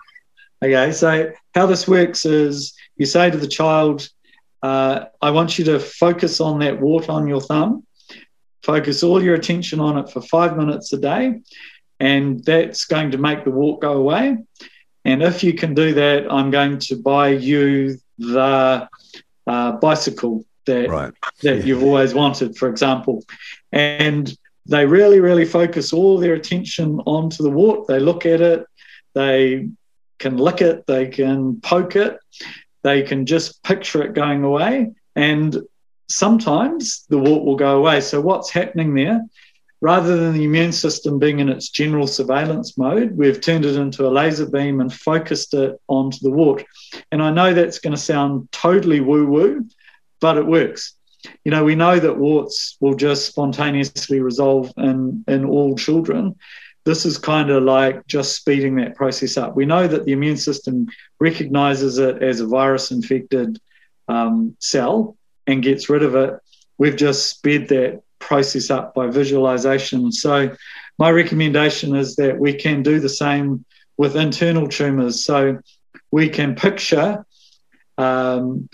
[0.64, 4.10] Okay, so how this works is you say to the child,
[4.64, 7.86] uh, I want you to focus on that wart on your thumb,
[8.64, 11.42] focus all your attention on it for five minutes a day,
[12.00, 14.38] and that's going to make the wart go away.
[15.06, 18.90] And if you can do that, I'm going to buy you the
[19.46, 21.14] uh, bicycle that right.
[21.44, 23.24] that you've always wanted, for example.
[23.72, 24.36] And
[24.68, 27.88] they really, really focus all their attention onto the wart.
[27.88, 28.66] They look at it,
[29.14, 29.70] they
[30.20, 32.18] can lick it, they can poke it,
[32.84, 34.92] they can just picture it going away.
[35.16, 35.58] And
[36.10, 38.02] sometimes the wart will go away.
[38.02, 39.22] So, what's happening there?
[39.80, 44.08] Rather than the immune system being in its general surveillance mode, we've turned it into
[44.08, 46.66] a laser beam and focused it onto the wart.
[47.12, 49.68] And I know that's going to sound totally woo woo,
[50.20, 50.97] but it works.
[51.44, 56.36] You know, we know that warts will just spontaneously resolve in, in all children
[56.88, 59.58] this is kind of like just speeding that process up.
[59.58, 60.88] We know that the immune system
[61.20, 63.60] recognizes it as a virus infected
[64.08, 66.36] um, cell and gets rid of it.
[66.78, 70.14] We've just sped that process up by visualization.
[70.14, 70.56] So,
[70.98, 73.66] my recommendation is that we can do the same
[73.98, 75.26] with internal tumours.
[75.26, 75.60] So
[76.10, 77.26] we can picture,
[77.98, 78.70] um,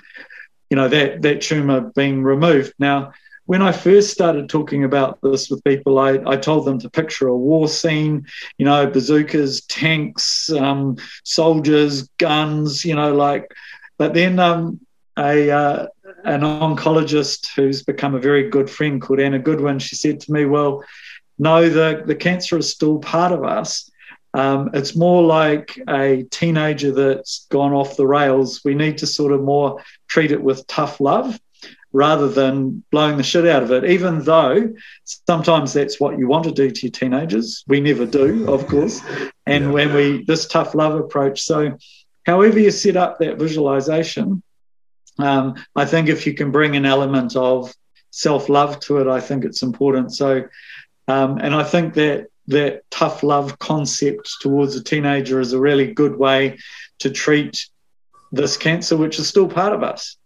[0.74, 2.74] you know, that that tumour being removed.
[2.80, 3.14] Now,
[3.46, 7.28] when I first started talking about this with people, I, I told them to picture
[7.28, 8.26] a war scene,
[8.58, 13.54] you know, bazookas, tanks, um, soldiers, guns, you know, like.
[14.00, 14.80] But then um,
[15.16, 15.88] a uh,
[16.24, 20.46] an oncologist who's become a very good friend called Anna Goodwin, she said to me,
[20.46, 20.84] "Well,
[21.38, 23.92] no, the the cancer is still part of us."
[24.36, 28.62] Um, it's more like a teenager that's gone off the rails.
[28.66, 31.39] We need to sort of more treat it with tough love
[31.91, 34.72] rather than blowing the shit out of it, even though
[35.28, 37.64] sometimes that's what you want to do to your teenagers.
[37.68, 39.01] We never do, of course.
[39.47, 39.72] And yeah.
[39.72, 41.41] when we, this tough love approach.
[41.41, 41.78] So,
[42.28, 44.43] however you set up that visualization,
[45.18, 47.74] um, I think if you can bring an element of
[48.11, 50.14] self love to it, I think it's important.
[50.14, 50.43] So,
[51.07, 55.91] um, and I think that that tough love concept towards a teenager is a really
[55.91, 56.59] good way
[56.99, 57.68] to treat
[58.34, 60.18] this cancer, which is still part of us.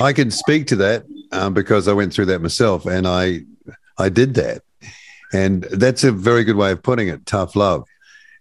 [0.00, 3.40] I can speak to that um, because I went through that myself, and I
[3.98, 4.62] I did that,
[5.34, 7.26] and that's a very good way of putting it.
[7.26, 7.84] Tough love.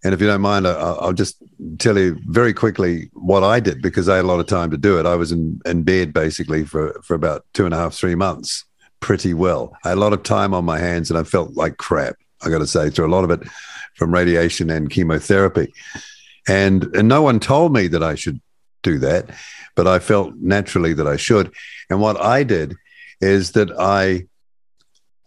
[0.03, 1.37] And if you don't mind, I'll just
[1.77, 4.77] tell you very quickly what I did because I had a lot of time to
[4.77, 5.05] do it.
[5.05, 8.65] I was in, in bed basically for, for about two and a half, three months,
[8.99, 9.77] pretty well.
[9.83, 12.15] I had a lot of time on my hands and I felt like crap.
[12.43, 13.47] I got to say, through a lot of it
[13.95, 15.71] from radiation and chemotherapy.
[16.47, 18.41] And, and no one told me that I should
[18.83, 19.29] do that,
[19.75, 21.53] but I felt naturally that I should.
[21.89, 22.75] And what I did
[23.19, 24.27] is that I,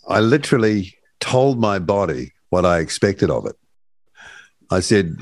[0.08, 3.56] I literally told my body what I expected of it.
[4.70, 5.16] I said,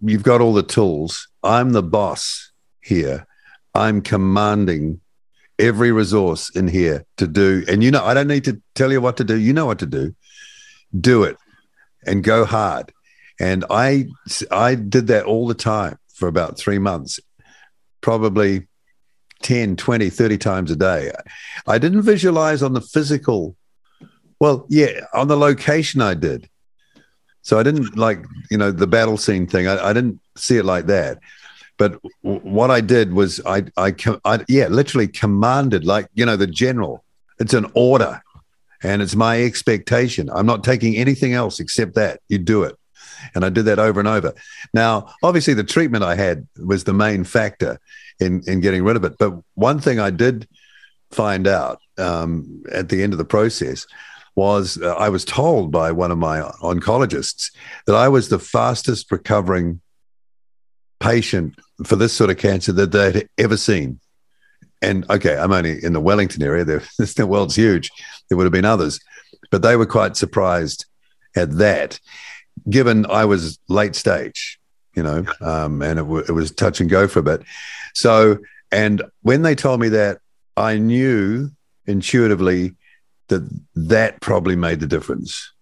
[0.00, 1.28] You've got all the tools.
[1.42, 2.52] I'm the boss
[2.82, 3.26] here.
[3.74, 5.00] I'm commanding
[5.58, 7.64] every resource in here to do.
[7.68, 9.38] And you know, I don't need to tell you what to do.
[9.38, 10.14] You know what to do
[10.98, 11.36] do it
[12.06, 12.92] and go hard.
[13.38, 14.06] And I
[14.50, 17.18] I did that all the time for about three months,
[18.00, 18.66] probably
[19.42, 21.12] 10, 20, 30 times a day.
[21.66, 23.56] I didn't visualize on the physical.
[24.38, 26.48] Well, yeah, on the location I did.
[27.42, 29.66] So I didn't like, you know, the battle scene thing.
[29.66, 31.18] I, I didn't see it like that.
[31.78, 33.94] But w- what I did was I, I,
[34.24, 37.04] I, yeah, literally commanded, like, you know, the general.
[37.38, 38.22] It's an order
[38.82, 40.28] and it's my expectation.
[40.30, 42.20] I'm not taking anything else except that.
[42.28, 42.76] You do it.
[43.34, 44.32] And I did that over and over.
[44.74, 47.80] Now, obviously, the treatment I had was the main factor
[48.18, 49.18] in, in getting rid of it.
[49.18, 50.48] But one thing I did
[51.10, 53.86] find out um, at the end of the process
[54.36, 57.50] was uh, I was told by one of my oncologists
[57.86, 59.80] that I was the fastest recovering
[61.00, 64.00] patient for this sort of cancer that they'd ever seen
[64.82, 66.64] and okay, I'm only in the Wellington area.
[66.98, 67.90] the world's huge.
[68.28, 69.00] There would have been others,
[69.50, 70.86] but they were quite surprised
[71.36, 72.00] at that,
[72.68, 74.58] given I was late stage,
[74.94, 77.42] you know, um, and it, w- it was touch and go for a bit.
[77.94, 78.38] So,
[78.72, 80.18] and when they told me that,
[80.56, 81.50] I knew
[81.86, 82.74] intuitively
[83.28, 85.52] that that probably made the difference.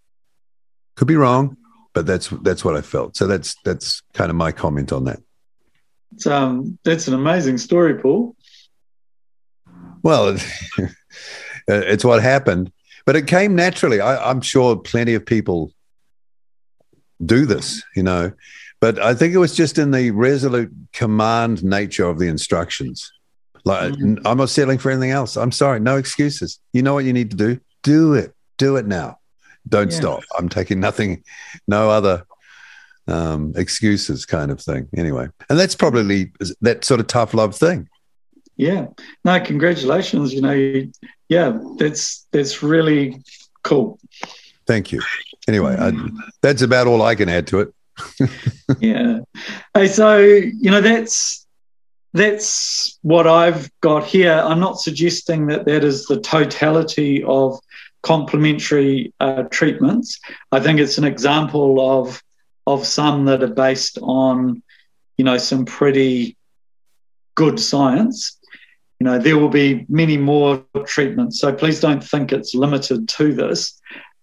[0.96, 1.56] Could be wrong,
[1.94, 3.16] but that's that's what I felt.
[3.16, 5.20] So that's that's kind of my comment on that.
[6.14, 8.34] It's, um, that's an amazing story, Paul.
[10.02, 10.36] Well,
[11.68, 12.72] it's what happened,
[13.04, 14.00] but it came naturally.
[14.00, 15.72] I, I'm sure plenty of people
[17.24, 18.32] do this, you know,
[18.80, 23.10] but I think it was just in the resolute command nature of the instructions.
[23.64, 24.26] Like, mm-hmm.
[24.26, 25.36] I'm not settling for anything else.
[25.36, 26.60] I'm sorry, no excuses.
[26.72, 27.60] You know what you need to do?
[27.82, 28.34] Do it.
[28.56, 29.18] Do it now.
[29.68, 29.96] Don't yeah.
[29.98, 30.20] stop.
[30.38, 31.24] I'm taking nothing,
[31.66, 32.24] no other
[33.06, 34.88] um, excuses kind of thing.
[34.96, 37.88] Anyway, and that's probably that sort of tough love thing.
[38.56, 38.88] Yeah.
[39.24, 40.32] No, congratulations.
[40.32, 40.86] You know,
[41.28, 43.22] yeah, that's that's really
[43.62, 43.98] cool.
[44.66, 45.00] Thank you.
[45.48, 45.92] Anyway, I,
[46.42, 47.74] that's about all I can add to it.
[48.78, 49.20] yeah.
[49.86, 51.46] So you know that's
[52.12, 54.32] that's what I've got here.
[54.32, 57.58] I'm not suggesting that that is the totality of
[58.02, 60.20] complementary uh, treatments.
[60.52, 62.22] I think it's an example of
[62.66, 64.62] of some that are based on
[65.16, 66.36] you know some pretty
[67.34, 68.38] good science
[68.98, 71.40] you know, there will be many more treatments.
[71.40, 73.77] So please don't think it's limited to this.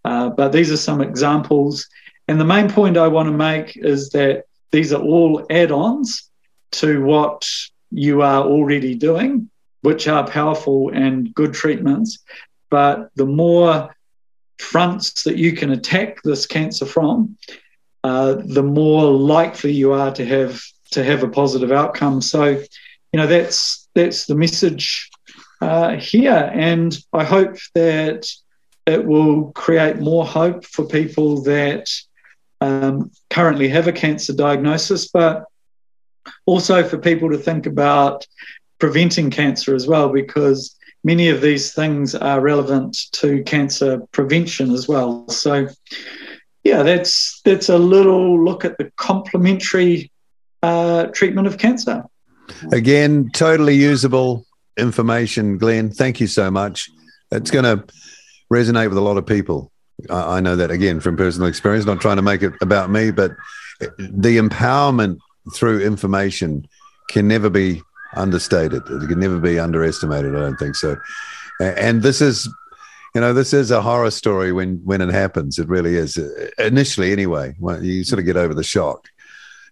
[0.05, 1.87] Uh, but these are some examples.
[2.27, 6.29] And the main point I want to make is that these are all add ons
[6.73, 7.47] to what
[7.91, 9.49] you are already doing,
[9.81, 12.19] which are powerful and good treatments.
[12.69, 13.95] But the more
[14.59, 17.37] fronts that you can attack this cancer from,
[18.03, 22.21] uh, the more likely you are to have to have a positive outcome.
[22.21, 25.09] So, you know, that's that's the message
[25.61, 26.51] uh, here.
[26.53, 28.27] And I hope that
[28.85, 31.89] it will create more hope for people that
[32.61, 35.45] um, currently have a cancer diagnosis, but
[36.45, 38.25] also for people to think about
[38.79, 44.87] preventing cancer as well, because many of these things are relevant to cancer prevention as
[44.87, 45.27] well.
[45.29, 45.67] So,
[46.63, 50.11] yeah, that's that's a little look at the complementary
[50.63, 52.03] uh, treatment of cancer.
[52.71, 54.45] Again, totally usable
[54.77, 55.91] information, Glenn.
[55.91, 56.89] Thank you so much.
[57.31, 57.85] It's going to
[58.51, 59.71] resonate with a lot of people.
[60.09, 61.85] I, I know that again from personal experience.
[61.85, 63.31] Not trying to make it about me, but
[63.97, 65.19] the empowerment
[65.53, 66.67] through information
[67.09, 67.81] can never be
[68.15, 68.83] understated.
[68.89, 70.35] It can never be underestimated.
[70.35, 70.97] I don't think so.
[71.59, 72.49] And this is,
[73.13, 75.59] you know, this is a horror story when when it happens.
[75.59, 76.17] It really is.
[76.57, 79.07] Initially, anyway, you sort of get over the shock.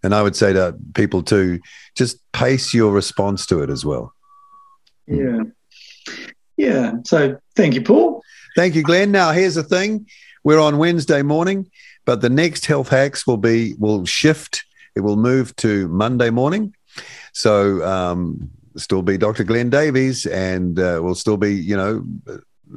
[0.03, 1.59] And I would say to people too,
[1.95, 4.13] just pace your response to it as well.
[5.07, 5.43] Yeah.
[6.57, 6.93] Yeah.
[7.05, 8.12] So thank you, Paul.
[8.55, 9.11] Thank you, Glenn.
[9.11, 10.07] Now here's the thing:
[10.43, 11.69] we're on Wednesday morning,
[12.05, 14.63] but the next health hacks will be will shift.
[14.95, 16.75] It will move to Monday morning.
[17.33, 19.43] So um, still be Dr.
[19.43, 22.05] Glenn Davies, and uh, will still be you know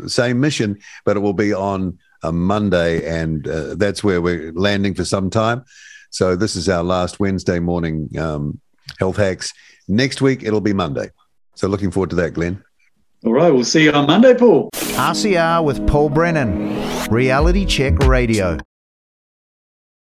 [0.07, 4.95] same mission, but it will be on a Monday, and uh, that's where we're landing
[4.95, 5.65] for some time.
[6.11, 8.61] So this is our last Wednesday morning um,
[8.99, 9.53] health hacks.
[9.89, 11.11] Next week it'll be Monday.
[11.55, 12.63] So looking forward to that, Glenn.
[13.27, 14.71] All right, we'll see you on Monday, Paul.
[14.73, 18.57] RCR with Paul Brennan, Reality Check Radio.